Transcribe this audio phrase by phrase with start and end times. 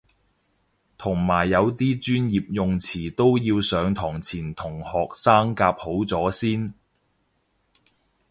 [0.97, 6.73] 同埋有啲專業用詞都要上堂前同學生夾好咗先